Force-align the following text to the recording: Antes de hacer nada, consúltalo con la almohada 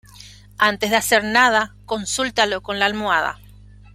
Antes 0.57 0.89
de 0.89 0.95
hacer 0.95 1.23
nada, 1.23 1.75
consúltalo 1.85 2.63
con 2.63 2.79
la 2.79 2.87
almohada 2.87 3.37